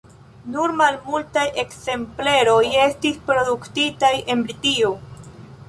Nur 0.53 0.71
malmultaj 0.79 1.43
ekzempleroj 1.63 2.57
estis 2.87 3.21
produktitaj 3.29 4.13
en 4.35 4.45
Britio. 4.49 4.95